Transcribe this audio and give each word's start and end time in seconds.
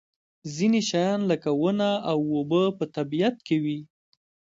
ځینې 0.55 0.81
شیان 0.89 1.21
لکه 1.31 1.49
ونه 1.61 1.89
او 2.11 2.19
اوبه 2.35 2.63
په 2.77 2.85
طبیعت 2.95 3.35
کې 3.47 3.57
وي. 3.63 3.79